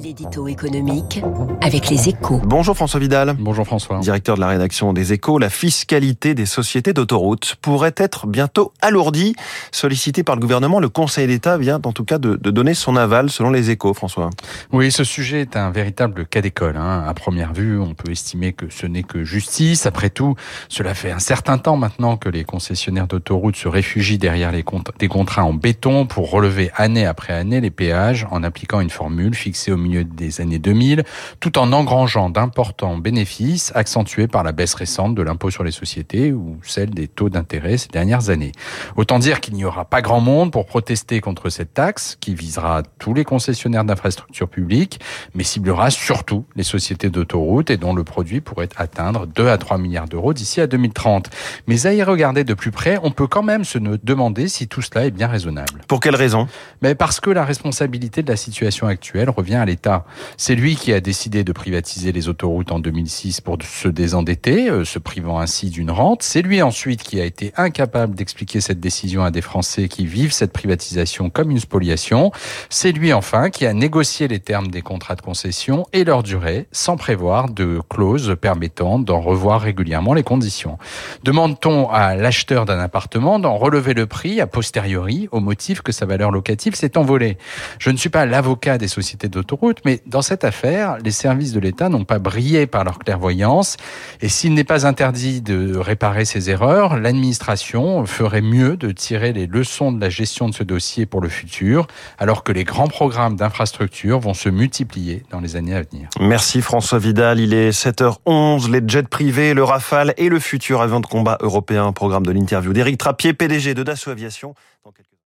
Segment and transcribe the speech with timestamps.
[0.00, 1.20] L'édito économique
[1.60, 2.40] avec les échos.
[2.44, 3.34] Bonjour François Vidal.
[3.36, 3.98] Bonjour François.
[3.98, 9.34] Directeur de la rédaction des échos, la fiscalité des sociétés d'autoroutes pourrait être bientôt alourdie.
[9.72, 13.28] Sollicité par le gouvernement, le Conseil d'État vient en tout cas de, donner son aval
[13.28, 14.30] selon les échos, François.
[14.70, 16.76] Oui, ce sujet est un véritable cas d'école.
[16.76, 17.04] Hein.
[17.04, 19.84] À première vue, on peut estimer que ce n'est que justice.
[19.86, 20.36] Après tout,
[20.68, 24.64] cela fait un certain temps maintenant que les concessionnaires d'autoroutes se réfugient derrière les
[25.00, 29.34] des contrats en béton pour relever année après année les péages en appliquant une formule
[29.48, 31.04] fixée au milieu des années 2000,
[31.40, 36.32] tout en engrangeant d'importants bénéfices accentués par la baisse récente de l'impôt sur les sociétés
[36.32, 38.52] ou celle des taux d'intérêt ces dernières années.
[38.96, 42.82] Autant dire qu'il n'y aura pas grand monde pour protester contre cette taxe qui visera
[42.98, 45.00] tous les concessionnaires d'infrastructures publiques,
[45.34, 49.78] mais ciblera surtout les sociétés d'autoroutes et dont le produit pourrait atteindre 2 à 3
[49.78, 51.30] milliards d'euros d'ici à 2030.
[51.66, 54.82] Mais à y regarder de plus près, on peut quand même se demander si tout
[54.82, 55.80] cela est bien raisonnable.
[55.88, 56.48] Pour quelle raison?
[56.82, 60.04] Mais Parce que la responsabilité de la situation actuelle revient à l'État.
[60.36, 64.84] C'est lui qui a décidé de privatiser les autoroutes en 2006 pour se désendetter, euh,
[64.84, 66.22] se privant ainsi d'une rente.
[66.22, 70.32] C'est lui ensuite qui a été incapable d'expliquer cette décision à des Français qui vivent
[70.32, 72.32] cette privatisation comme une spoliation.
[72.68, 76.66] C'est lui enfin qui a négocié les termes des contrats de concession et leur durée
[76.72, 80.78] sans prévoir de clauses permettant d'en revoir régulièrement les conditions.
[81.22, 86.06] Demande-t-on à l'acheteur d'un appartement d'en relever le prix a posteriori au motif que sa
[86.06, 87.38] valeur locative s'est envolée?
[87.78, 91.60] Je ne suis pas l'avocat des sociétés d'autoroutes, mais dans cette affaire, les services de
[91.60, 93.76] l'État n'ont pas brillé par leur clairvoyance.
[94.20, 99.46] Et s'il n'est pas interdit de réparer ces erreurs, l'administration ferait mieux de tirer les
[99.46, 101.86] leçons de la gestion de ce dossier pour le futur,
[102.18, 106.08] alors que les grands programmes d'infrastructure vont se multiplier dans les années à venir.
[106.20, 107.40] Merci François Vidal.
[107.40, 108.70] Il est 7h11.
[108.70, 111.92] Les jets privés, le Rafale et le futur avion de combat européen.
[111.92, 114.54] Programme de l'interview d'Éric Trappier, PDG de Dassault Aviation.